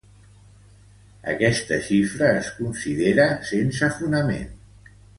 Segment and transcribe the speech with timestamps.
[1.33, 4.53] Aquesta xifra es considera sense fonament.